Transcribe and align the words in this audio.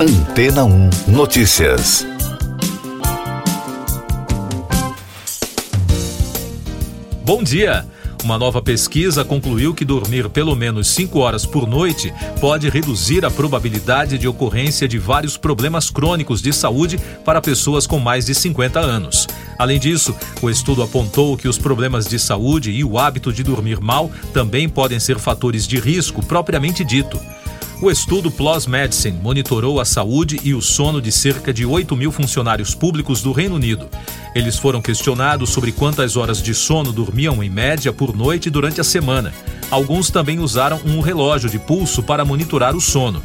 Antena 0.00 0.64
1 0.64 0.90
Notícias. 1.08 2.06
Bom 7.24 7.42
dia! 7.42 7.84
Uma 8.22 8.38
nova 8.38 8.62
pesquisa 8.62 9.24
concluiu 9.24 9.74
que 9.74 9.84
dormir 9.84 10.28
pelo 10.28 10.54
menos 10.54 10.86
5 10.90 11.18
horas 11.18 11.44
por 11.44 11.66
noite 11.66 12.14
pode 12.40 12.68
reduzir 12.68 13.24
a 13.24 13.30
probabilidade 13.30 14.18
de 14.18 14.28
ocorrência 14.28 14.86
de 14.86 14.98
vários 14.98 15.36
problemas 15.36 15.90
crônicos 15.90 16.40
de 16.40 16.52
saúde 16.52 16.96
para 17.24 17.40
pessoas 17.40 17.84
com 17.84 17.98
mais 17.98 18.26
de 18.26 18.36
50 18.36 18.78
anos. 18.78 19.26
Além 19.58 19.80
disso, 19.80 20.14
o 20.40 20.48
estudo 20.48 20.84
apontou 20.84 21.36
que 21.36 21.48
os 21.48 21.58
problemas 21.58 22.06
de 22.06 22.20
saúde 22.20 22.70
e 22.70 22.84
o 22.84 23.00
hábito 23.00 23.32
de 23.32 23.42
dormir 23.42 23.80
mal 23.80 24.12
também 24.32 24.68
podem 24.68 25.00
ser 25.00 25.18
fatores 25.18 25.66
de 25.66 25.80
risco 25.80 26.24
propriamente 26.24 26.84
dito. 26.84 27.18
O 27.80 27.92
estudo 27.92 28.28
PLOS 28.28 28.66
Medicine 28.66 29.16
monitorou 29.22 29.80
a 29.80 29.84
saúde 29.84 30.40
e 30.42 30.52
o 30.52 30.60
sono 30.60 31.00
de 31.00 31.12
cerca 31.12 31.54
de 31.54 31.64
8 31.64 31.94
mil 31.94 32.10
funcionários 32.10 32.74
públicos 32.74 33.22
do 33.22 33.30
Reino 33.30 33.54
Unido. 33.54 33.88
Eles 34.34 34.58
foram 34.58 34.82
questionados 34.82 35.50
sobre 35.50 35.70
quantas 35.70 36.16
horas 36.16 36.42
de 36.42 36.52
sono 36.54 36.90
dormiam 36.90 37.40
em 37.40 37.48
média 37.48 37.92
por 37.92 38.16
noite 38.16 38.50
durante 38.50 38.80
a 38.80 38.84
semana. 38.84 39.32
Alguns 39.70 40.10
também 40.10 40.40
usaram 40.40 40.80
um 40.84 41.00
relógio 41.00 41.48
de 41.48 41.60
pulso 41.60 42.02
para 42.02 42.24
monitorar 42.24 42.74
o 42.74 42.80
sono. 42.80 43.22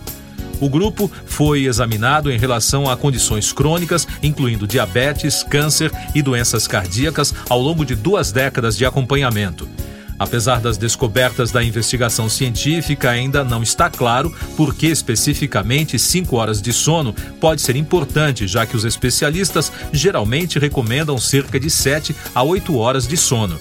O 0.61 0.69
grupo 0.69 1.09
foi 1.25 1.65
examinado 1.65 2.31
em 2.31 2.37
relação 2.37 2.87
a 2.87 2.95
condições 2.95 3.51
crônicas, 3.51 4.07
incluindo 4.21 4.67
diabetes, 4.67 5.41
câncer 5.41 5.91
e 6.13 6.21
doenças 6.21 6.67
cardíacas, 6.67 7.33
ao 7.49 7.59
longo 7.59 7.83
de 7.83 7.95
duas 7.95 8.31
décadas 8.31 8.77
de 8.77 8.85
acompanhamento. 8.85 9.67
Apesar 10.17 10.59
das 10.59 10.77
descobertas 10.77 11.51
da 11.51 11.63
investigação 11.63 12.29
científica, 12.29 13.09
ainda 13.09 13.43
não 13.43 13.63
está 13.63 13.89
claro 13.89 14.33
por 14.55 14.73
que 14.73 14.87
especificamente 14.87 15.97
5 15.99 16.35
horas 16.35 16.61
de 16.61 16.71
sono 16.71 17.13
pode 17.39 17.61
ser 17.61 17.75
importante, 17.75 18.47
já 18.47 18.65
que 18.65 18.75
os 18.75 18.85
especialistas 18.85 19.71
geralmente 19.91 20.59
recomendam 20.59 21.17
cerca 21.17 21.59
de 21.59 21.69
7 21.69 22.15
a 22.33 22.43
8 22.43 22.75
horas 22.77 23.07
de 23.07 23.17
sono. 23.17 23.59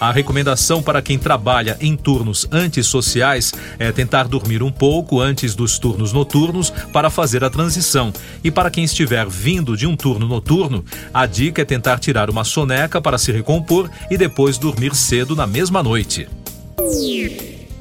A 0.00 0.12
recomendação 0.12 0.80
para 0.80 1.02
quem 1.02 1.18
trabalha 1.18 1.76
em 1.80 1.96
turnos 1.96 2.46
antissociais 2.52 3.52
é 3.78 3.90
tentar 3.90 4.28
dormir 4.28 4.62
um 4.62 4.70
pouco 4.70 5.20
antes 5.20 5.54
dos 5.54 5.78
turnos 5.78 6.12
noturnos 6.12 6.70
para 6.92 7.10
fazer 7.10 7.42
a 7.42 7.50
transição. 7.50 8.12
E 8.44 8.50
para 8.50 8.70
quem 8.70 8.84
estiver 8.84 9.28
vindo 9.28 9.76
de 9.76 9.86
um 9.86 9.96
turno 9.96 10.28
noturno, 10.28 10.84
a 11.12 11.26
dica 11.26 11.62
é 11.62 11.64
tentar 11.64 11.98
tirar 11.98 12.30
uma 12.30 12.44
soneca 12.44 13.00
para 13.00 13.18
se 13.18 13.32
recompor 13.32 13.90
e 14.08 14.16
depois 14.16 14.56
dormir 14.56 14.94
cedo 14.94 15.34
na 15.34 15.46
mesma 15.46 15.82
noite. 15.82 16.28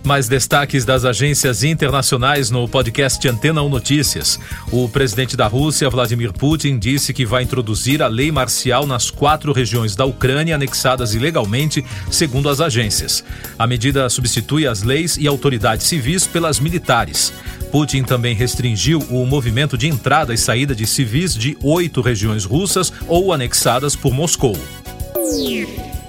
Mais 0.08 0.30
destaques 0.30 0.86
das 0.86 1.04
agências 1.04 1.66
internacionais 1.66 2.50
no 2.50 2.66
podcast 2.66 3.28
Antena 3.28 3.62
1 3.62 3.68
Notícias. 3.68 4.40
O 4.72 4.88
presidente 4.88 5.36
da 5.36 5.48
Rússia, 5.48 5.90
Vladimir 5.90 6.32
Putin, 6.32 6.80
disse 6.80 7.14
que 7.14 7.26
vai 7.26 7.44
introduzir 7.44 8.02
a 8.02 8.08
lei 8.08 8.32
marcial 8.32 8.88
nas 8.88 9.12
quatro 9.12 9.52
regiões 9.52 9.98
da 9.98 10.06
Ucrânia 10.06 10.56
anexadas 10.56 11.14
ilegalmente, 11.14 11.84
segundo 12.10 12.48
as 12.48 12.62
agências. 12.62 13.22
A 13.60 13.68
medida 13.68 14.10
substitui 14.10 14.66
as 14.66 14.82
leis 14.82 15.18
e 15.18 15.28
autoridades 15.28 15.86
civis 15.86 16.26
pelas 16.26 16.58
militares. 16.58 17.34
Putin 17.70 18.04
também 18.04 18.34
restringiu 18.34 19.00
o 19.10 19.26
movimento 19.26 19.78
de 19.78 19.90
entrada 19.90 20.34
e 20.34 20.38
saída 20.38 20.74
de 20.74 20.88
civis 20.88 21.36
de 21.36 21.58
oito 21.62 22.00
regiões 22.00 22.46
russas 22.46 22.94
ou 23.10 23.34
anexadas 23.34 23.94
por 23.94 24.14
Moscou. 24.14 24.58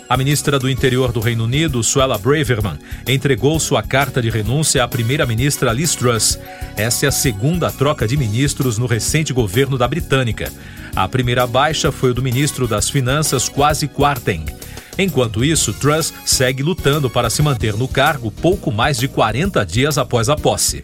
A 0.09 0.17
ministra 0.17 0.59
do 0.59 0.71
Interior 0.71 1.13
do 1.13 1.21
Reino 1.21 1.45
Unido, 1.45 1.83
Suella 1.83 2.17
Braverman, 2.17 2.79
entregou 3.07 3.61
sua 3.61 3.83
carta 3.83 4.23
de 4.23 4.31
renúncia 4.31 4.83
à 4.83 4.89
primeira-ministra 4.89 5.71
Liz 5.71 5.95
Truss. 5.95 6.39
Essa 6.79 7.05
é 7.05 7.09
a 7.11 7.13
segunda 7.13 7.71
troca 7.71 8.09
de 8.09 8.17
ministros 8.17 8.79
no 8.79 8.87
recente 8.87 9.35
governo 9.35 9.77
da 9.77 9.87
Britânica. 9.87 10.51
A 10.97 11.07
primeira 11.07 11.47
baixa 11.47 11.93
foi 11.93 12.13
o 12.13 12.15
do 12.15 12.23
ministro 12.23 12.67
das 12.67 12.89
Finanças, 12.89 13.51
Kwasi 13.51 13.87
Kwarteng. 13.87 14.47
Enquanto 14.99 15.45
isso, 15.45 15.75
Truss 15.75 16.15
segue 16.25 16.63
lutando 16.63 17.11
para 17.11 17.29
se 17.29 17.43
manter 17.43 17.75
no 17.75 17.87
cargo 17.87 18.31
pouco 18.31 18.73
mais 18.73 18.97
de 18.97 19.09
40 19.09 19.63
dias 19.67 19.99
após 19.99 20.31
a 20.31 20.37
posse. 20.37 20.81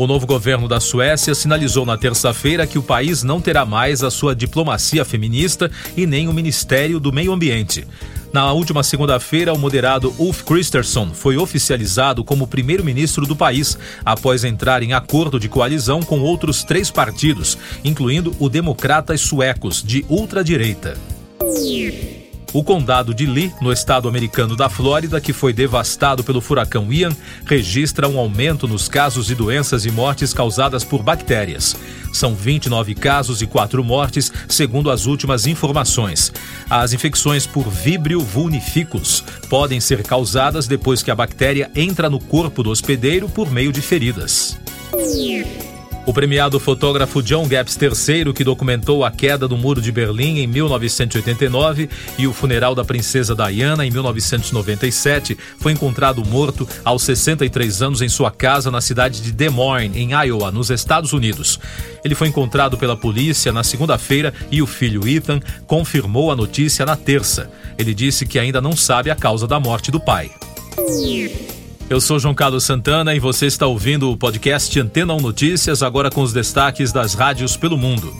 O 0.00 0.06
novo 0.06 0.26
governo 0.26 0.66
da 0.66 0.80
Suécia 0.80 1.34
sinalizou 1.34 1.84
na 1.84 1.94
terça-feira 1.94 2.66
que 2.66 2.78
o 2.78 2.82
país 2.82 3.22
não 3.22 3.38
terá 3.38 3.66
mais 3.66 4.02
a 4.02 4.10
sua 4.10 4.34
diplomacia 4.34 5.04
feminista 5.04 5.70
e 5.94 6.06
nem 6.06 6.26
o 6.26 6.32
Ministério 6.32 6.98
do 6.98 7.12
Meio 7.12 7.30
Ambiente. 7.30 7.86
Na 8.32 8.50
última 8.50 8.82
segunda-feira, 8.82 9.52
o 9.52 9.58
moderado 9.58 10.14
Ulf 10.18 10.42
Kristersson 10.42 11.10
foi 11.12 11.36
oficializado 11.36 12.24
como 12.24 12.46
primeiro-ministro 12.46 13.26
do 13.26 13.36
país, 13.36 13.76
após 14.02 14.42
entrar 14.42 14.82
em 14.82 14.94
acordo 14.94 15.38
de 15.38 15.50
coalizão 15.50 16.00
com 16.00 16.20
outros 16.20 16.64
três 16.64 16.90
partidos, 16.90 17.58
incluindo 17.84 18.34
o 18.38 18.48
Democratas 18.48 19.20
Suecos, 19.20 19.82
de 19.82 20.06
ultradireita. 20.08 20.96
O 22.52 22.64
condado 22.64 23.14
de 23.14 23.26
Lee, 23.26 23.52
no 23.60 23.72
estado 23.72 24.08
americano 24.08 24.56
da 24.56 24.68
Flórida, 24.68 25.20
que 25.20 25.32
foi 25.32 25.52
devastado 25.52 26.24
pelo 26.24 26.40
furacão 26.40 26.92
Ian, 26.92 27.16
registra 27.46 28.08
um 28.08 28.18
aumento 28.18 28.66
nos 28.66 28.88
casos 28.88 29.26
de 29.26 29.36
doenças 29.36 29.86
e 29.86 29.90
mortes 29.90 30.34
causadas 30.34 30.82
por 30.82 31.00
bactérias. 31.00 31.76
São 32.12 32.34
29 32.34 32.94
casos 32.96 33.40
e 33.40 33.46
4 33.46 33.84
mortes, 33.84 34.32
segundo 34.48 34.90
as 34.90 35.06
últimas 35.06 35.46
informações. 35.46 36.32
As 36.68 36.92
infecções 36.92 37.46
por 37.46 37.68
Vibrio 37.68 38.20
vulnificus 38.20 39.22
podem 39.48 39.78
ser 39.80 40.02
causadas 40.02 40.66
depois 40.66 41.04
que 41.04 41.10
a 41.10 41.14
bactéria 41.14 41.70
entra 41.76 42.10
no 42.10 42.18
corpo 42.18 42.64
do 42.64 42.70
hospedeiro 42.70 43.28
por 43.28 43.48
meio 43.48 43.72
de 43.72 43.80
feridas. 43.80 44.58
O 46.06 46.14
premiado 46.14 46.58
fotógrafo 46.58 47.22
John 47.22 47.46
Gapps 47.46 47.78
III, 47.80 48.32
que 48.32 48.42
documentou 48.42 49.04
a 49.04 49.10
queda 49.10 49.46
do 49.46 49.56
Muro 49.56 49.82
de 49.82 49.92
Berlim 49.92 50.38
em 50.38 50.46
1989 50.46 51.88
e 52.18 52.26
o 52.26 52.32
funeral 52.32 52.74
da 52.74 52.84
princesa 52.84 53.34
Diana 53.34 53.86
em 53.86 53.90
1997, 53.90 55.36
foi 55.58 55.72
encontrado 55.72 56.24
morto 56.24 56.66
aos 56.84 57.02
63 57.02 57.82
anos 57.82 58.02
em 58.02 58.08
sua 58.08 58.30
casa 58.30 58.70
na 58.70 58.80
cidade 58.80 59.20
de 59.20 59.30
Des 59.30 59.52
Moines, 59.52 59.96
em 59.96 60.12
Iowa, 60.12 60.50
nos 60.50 60.70
Estados 60.70 61.12
Unidos. 61.12 61.60
Ele 62.02 62.14
foi 62.14 62.28
encontrado 62.28 62.78
pela 62.78 62.96
polícia 62.96 63.52
na 63.52 63.62
segunda-feira 63.62 64.32
e 64.50 64.62
o 64.62 64.66
filho 64.66 65.06
Ethan 65.06 65.40
confirmou 65.66 66.32
a 66.32 66.36
notícia 66.36 66.86
na 66.86 66.96
terça. 66.96 67.50
Ele 67.78 67.94
disse 67.94 68.24
que 68.24 68.38
ainda 68.38 68.60
não 68.60 68.74
sabe 68.74 69.10
a 69.10 69.16
causa 69.16 69.46
da 69.46 69.60
morte 69.60 69.90
do 69.90 70.00
pai. 70.00 70.30
Eu 71.90 72.00
sou 72.00 72.20
João 72.20 72.32
Carlos 72.32 72.62
Santana 72.62 73.16
e 73.16 73.18
você 73.18 73.46
está 73.46 73.66
ouvindo 73.66 74.12
o 74.12 74.16
podcast 74.16 74.78
Antena 74.78 75.12
1 75.12 75.20
Notícias, 75.20 75.82
agora 75.82 76.08
com 76.08 76.22
os 76.22 76.32
destaques 76.32 76.92
das 76.92 77.14
rádios 77.14 77.56
pelo 77.56 77.76
mundo. 77.76 78.14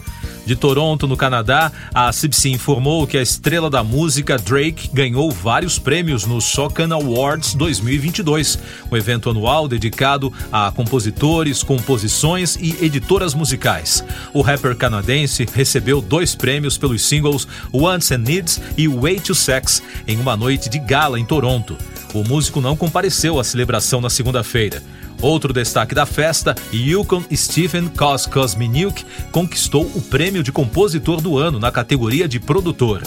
De 0.47 0.57
Toronto, 0.57 1.07
no 1.07 1.17
Canadá, 1.17 1.71
a 1.95 2.11
CBC 2.11 2.51
informou 2.51 3.07
que 3.07 3.17
a 3.17 3.23
estrela 3.23 3.71
da 3.71 3.85
música 3.85 4.37
Drake 4.37 4.91
ganhou 4.93 5.31
vários 5.31 5.79
prêmios 5.79 6.25
no 6.25 6.41
Socan 6.41 6.93
Awards 6.93 7.55
2022, 7.55 8.59
um 8.91 8.97
evento 8.97 9.31
anual 9.31 9.69
dedicado 9.69 10.33
a 10.51 10.73
compositores, 10.73 11.63
composições 11.63 12.57
e 12.57 12.85
editoras 12.85 13.35
musicais. 13.35 14.05
O 14.33 14.41
rapper 14.41 14.75
canadense 14.75 15.47
recebeu 15.53 16.01
dois 16.01 16.35
prêmios 16.35 16.77
pelos 16.77 17.03
singles 17.03 17.47
Wants 17.73 18.11
and 18.11 18.19
Needs 18.19 18.61
e 18.77 18.89
Way 18.89 19.21
to 19.21 19.35
Sex 19.35 19.83
em 20.07 20.19
uma 20.19 20.37
noite 20.37 20.69
de 20.69 20.79
gala 20.79 21.21
em 21.21 21.25
Toronto. 21.25 21.77
O 22.13 22.25
músico 22.25 22.61
não 22.61 22.77
compareceu 22.77 23.39
à 23.39 23.45
celebração 23.45 24.01
na 24.01 24.11
segunda-feira. 24.11 24.83
Outro 25.23 25.53
destaque 25.53 25.95
da 25.95 26.07
festa, 26.07 26.55
Yukon 26.73 27.23
Stephen 27.35 27.89
Kos 27.89 28.25
Kosminiuk 28.27 29.05
conquistou 29.31 29.85
o 29.95 30.01
prêmio 30.01 30.43
de 30.43 30.51
compositor 30.51 31.21
do 31.21 31.37
ano 31.37 31.59
na 31.59 31.71
categoria 31.71 32.27
de 32.27 32.41
produtor 32.41 33.03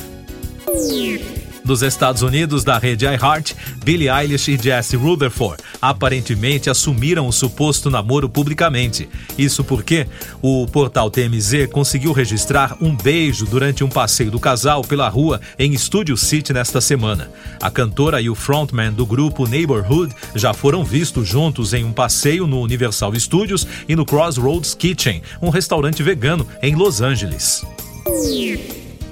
dos 1.64 1.82
Estados 1.82 2.22
Unidos 2.22 2.64
da 2.64 2.78
rede 2.78 3.06
iHeart, 3.06 3.54
Billie 3.84 4.10
Eilish 4.10 4.50
e 4.50 4.58
Jesse 4.58 4.96
Rutherford 4.96 5.62
aparentemente 5.82 6.70
assumiram 6.70 7.28
o 7.28 7.32
suposto 7.32 7.90
namoro 7.90 8.30
publicamente. 8.30 9.10
Isso 9.38 9.64
porque 9.64 10.08
o 10.42 10.66
portal 10.68 11.10
TMZ 11.10 11.68
conseguiu 11.72 12.12
registrar 12.14 12.78
um 12.82 12.96
beijo 12.96 13.46
durante 13.46 13.84
um 13.84 13.90
passeio 13.90 14.32
do 14.32 14.40
casal 14.40 14.82
pela 14.84 15.10
rua 15.10 15.42
em 15.58 15.78
Studio 15.78 16.16
City 16.16 16.54
nesta 16.54 16.80
semana. 16.80 17.30
A 17.62 17.70
cantora 17.70 18.22
e 18.22 18.30
o 18.30 18.36
frontman 18.36 18.92
do 18.92 19.06
grupo 19.06 19.48
Neighborhood 19.48 20.14
já 20.36 20.54
foram 20.54 20.84
vistos 20.84 21.28
juntos 21.28 21.74
em 21.74 21.84
um 21.84 21.92
passeio 21.92 22.48
no 22.48 22.62
Universal 22.62 23.14
Studios 23.20 23.68
e 23.88 23.96
no 23.96 24.06
Crossroads 24.06 24.74
Kitchen, 24.74 25.22
um 25.42 25.50
restaurante 25.50 26.02
vegano 26.02 26.48
em 26.62 26.76
Los 26.76 27.02
Angeles. 27.02 27.64